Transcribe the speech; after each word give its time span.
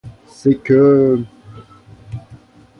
C'est 0.25 0.55
que... 0.63 1.23